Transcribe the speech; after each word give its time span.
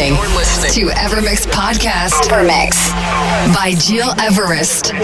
You're 0.00 0.16
listening, 0.28 0.88
to 0.88 0.94
Evermix 0.94 1.46
Podcast. 1.46 2.30
Evermix 2.30 2.90
by 3.54 3.74
Gil 3.86 4.08
Everest. 4.18 4.94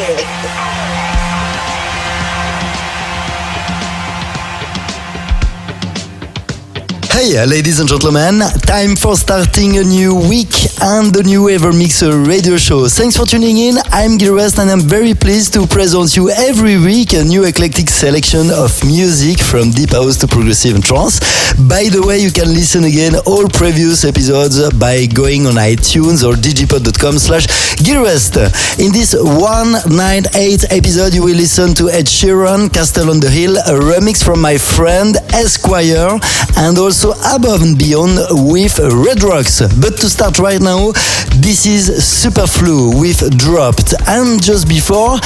Hey, 7.13 7.39
uh, 7.39 7.47
ladies 7.47 7.81
and 7.81 7.89
gentlemen, 7.89 8.41
time 8.65 8.95
for 8.95 9.17
starting 9.17 9.79
a 9.79 9.83
new 9.83 10.15
week 10.15 10.53
and 10.83 11.13
the 11.13 11.23
new 11.25 11.49
Evermixer 11.49 12.27
radio 12.27 12.57
show. 12.59 12.87
Thanks 12.88 13.16
for 13.16 13.25
tuning 13.25 13.57
in. 13.57 13.77
I'm 13.87 14.19
Gil 14.19 14.37
West 14.37 14.59
and 14.59 14.71
I'm 14.71 14.81
very 14.81 15.15
pleased 15.15 15.55
to 15.55 15.66
present 15.66 16.15
you 16.15 16.31
every 16.31 16.77
week 16.79 17.15
a 17.15 17.25
new 17.25 17.45
eclectic 17.45 17.88
selection 17.88 18.51
of 18.51 18.85
music 18.85 19.41
from 19.41 19.71
deep 19.71 19.93
house 19.93 20.19
to 20.19 20.27
progressive 20.27 20.75
and 20.75 20.85
trance. 20.85 21.21
By 21.57 21.88
the 21.88 22.04
way, 22.04 22.18
you 22.18 22.30
can 22.30 22.52
listen 22.52 22.85
again 22.85 23.16
all 23.24 23.49
previous 23.49 24.04
episodes 24.04 24.60
by 24.76 25.07
going 25.07 25.46
on 25.46 25.54
iTunes 25.54 26.21
or 26.21 26.37
digipod.com 26.37 27.16
slash 27.16 27.48
West. 27.80 28.37
In 28.79 28.93
this 28.93 29.16
198 29.16 30.68
episode, 30.71 31.15
you 31.15 31.24
will 31.24 31.35
listen 31.35 31.73
to 31.80 31.88
Ed 31.88 32.04
Sheeran, 32.04 32.68
Castle 32.68 33.09
on 33.09 33.21
the 33.21 33.30
Hill, 33.30 33.57
a 33.57 33.73
remix 33.73 34.23
from 34.23 34.43
my 34.43 34.59
friend 34.59 35.16
Esquire, 35.32 36.21
and 36.59 36.76
also 36.76 37.13
Above 37.32 37.63
and 37.63 37.79
Beyond 37.79 38.20
with 38.52 38.76
Red 38.79 39.23
Rocks. 39.24 39.65
But 39.80 39.96
to 40.04 40.10
start 40.10 40.38
right 40.38 40.60
now, 40.60 40.93
this 41.41 41.65
is 41.65 41.88
Superflu 41.88 43.01
with 43.01 43.24
Dropped. 43.38 43.95
And 44.07 44.43
just 44.43 44.68
before, 44.68 45.16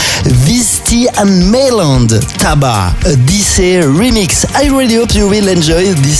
Visti 0.47 1.11
and 1.19 1.51
Meyland 1.51 2.15
Taba, 2.39 2.95
a 3.03 3.19
DC 3.27 3.83
remix. 3.99 4.47
I 4.55 4.71
really 4.71 4.95
hope 4.95 5.15
you 5.15 5.29
will 5.29 5.49
enjoy 5.49 5.91
this 5.99 6.20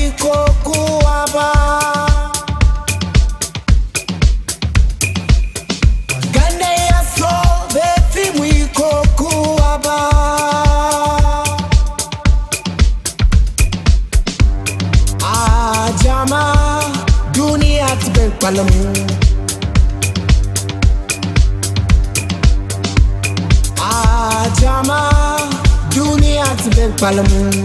follow 27.01 27.23
moon. 27.33 27.57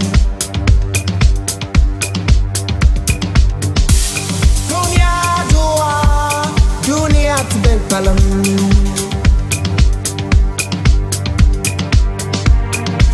Dunia 4.69 5.13
dua, 5.53 5.93
dunia 6.89 7.37
tebel 7.53 7.79
palem. 7.93 8.17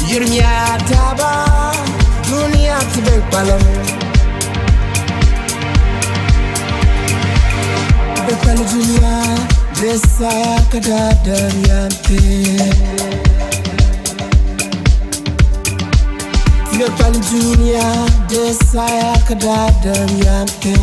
dunia 0.07 0.79
taba, 0.87 1.35
dunia 2.31 2.79
tebel 2.95 3.21
palem. 3.35 3.65
Bekal 8.27 8.59
dunia, 8.71 9.19
desa 9.75 10.63
kadar 10.71 11.51
yang 11.67 11.91
kadadar 16.83 16.91
yante. 16.91 16.91
Bekal 16.91 17.15
dunia 17.31 17.87
desa 18.29 18.87
kadadar 19.29 20.11
yante. 20.25 20.75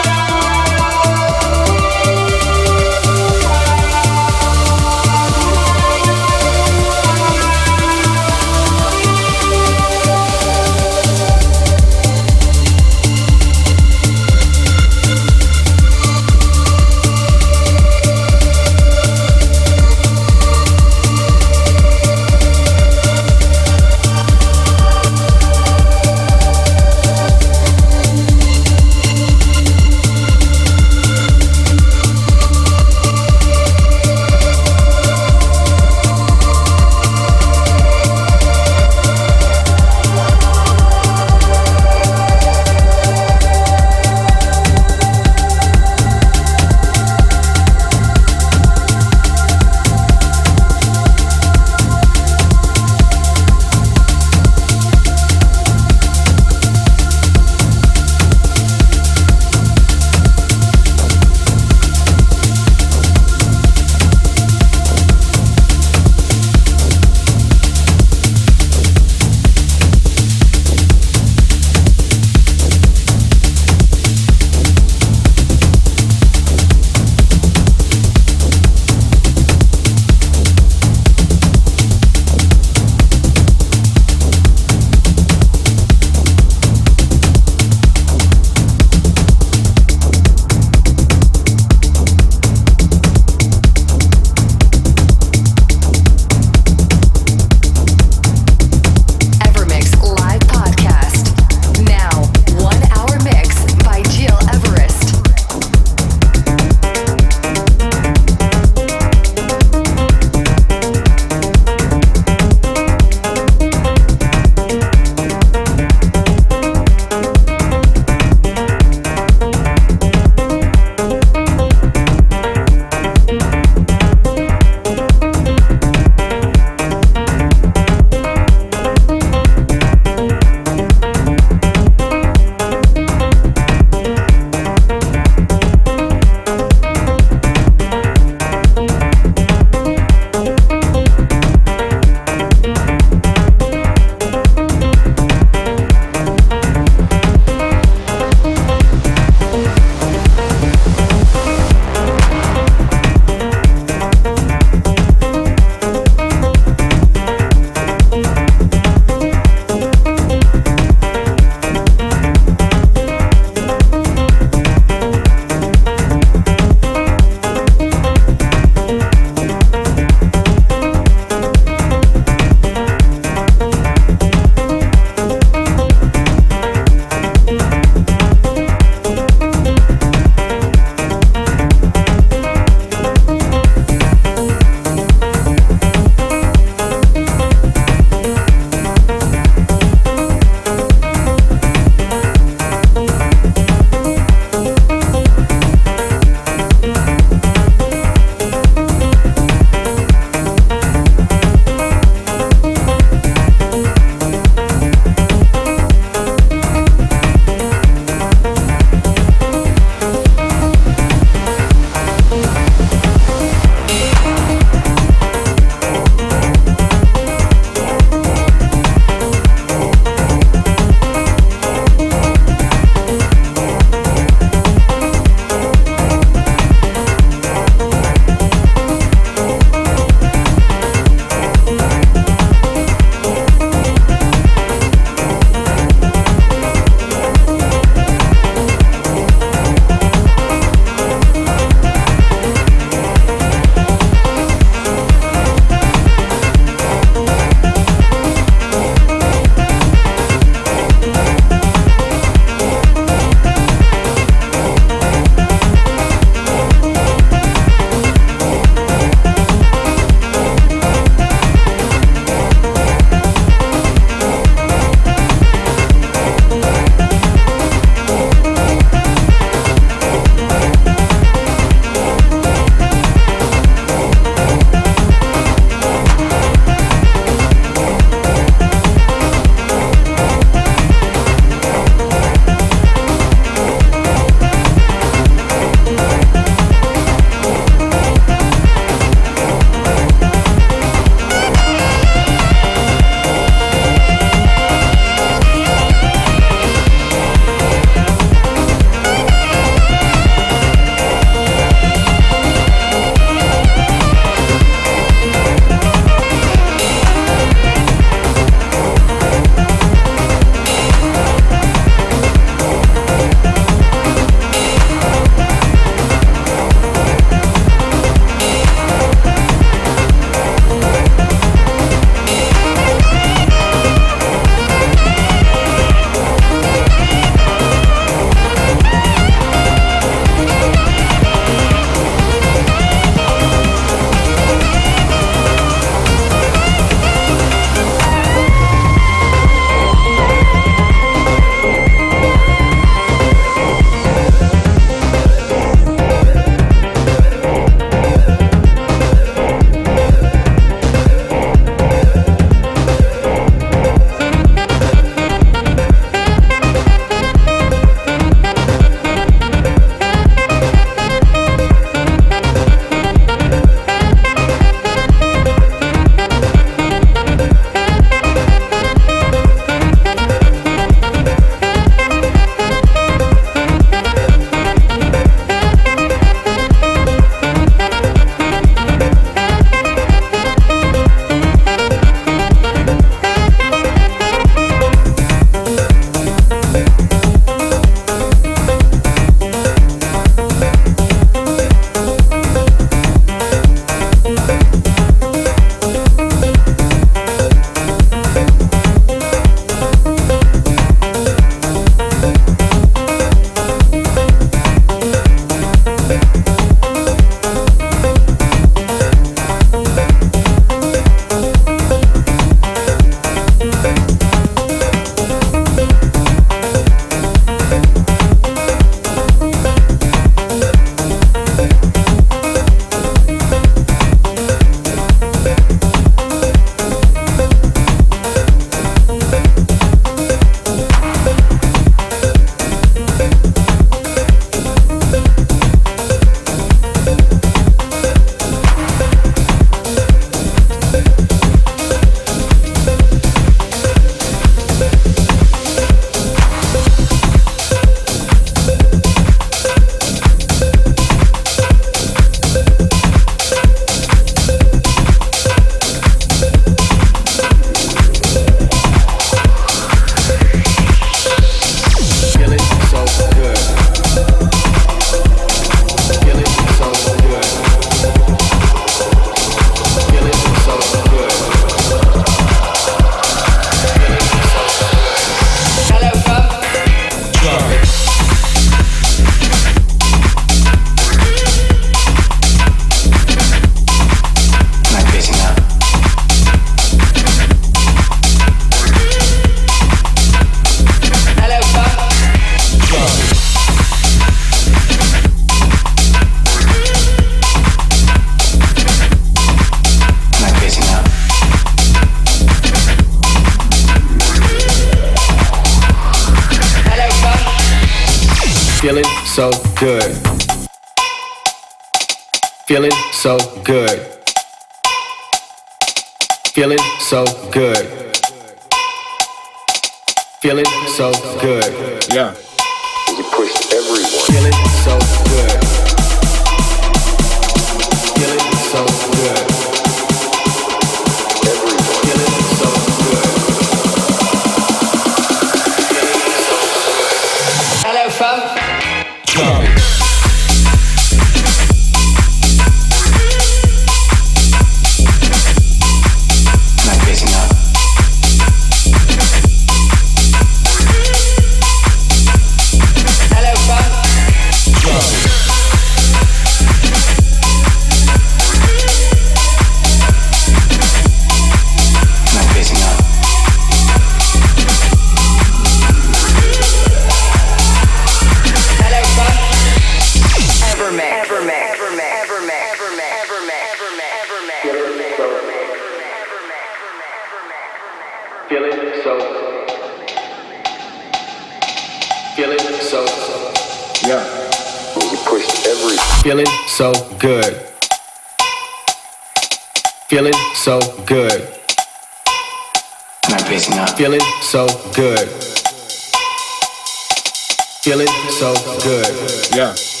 Feeling 597.91 598.07
so 598.29 598.53
good. 598.85 599.05
Yeah. 599.53 600.00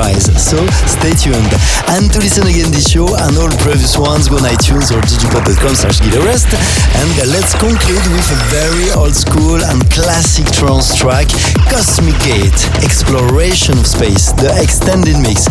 surprise. 0.00 0.24
So 0.40 0.56
stay 0.86 1.12
tuned. 1.14 1.52
And 1.88 2.10
to 2.12 2.18
listen 2.18 2.46
again 2.46 2.70
this 2.70 2.90
show 2.90 3.06
and 3.06 3.36
all 3.36 3.50
previous 3.60 3.98
ones, 3.98 4.28
go 4.28 4.36
on 4.36 4.42
iTunes 4.48 4.90
or 4.90 5.00
digipod.com 5.00 5.74
slash 5.74 6.00
gitarist. 6.00 6.48
And 6.96 7.12
uh, 7.20 7.26
let's 7.28 7.54
conclude 7.54 8.04
with 8.12 8.28
a 8.32 8.40
very 8.48 8.90
old 8.96 9.14
school 9.14 9.60
and 9.62 9.78
classic 9.90 10.46
trance 10.52 10.94
track, 10.96 11.28
Cosmic 11.68 12.18
Gate, 12.24 12.60
Exploration 12.82 13.78
of 13.78 13.86
Space, 13.86 14.32
the 14.32 14.50
extended 14.62 15.18
mix. 15.18 15.46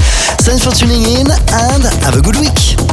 Thanks 0.46 0.64
for 0.66 0.72
tuning 0.72 1.04
in 1.04 1.28
and 1.30 1.84
have 2.04 2.18
a 2.18 2.22
good 2.22 2.38
week. 2.38 2.89